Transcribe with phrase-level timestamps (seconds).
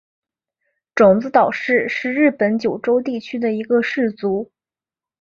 [0.95, 4.51] 种子岛氏是日本九州地区的一个氏族。